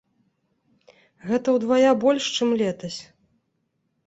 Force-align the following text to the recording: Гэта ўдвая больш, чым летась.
Гэта 1.31 1.47
ўдвая 1.57 1.91
больш, 2.05 2.23
чым 2.39 2.57
летась. 2.63 2.99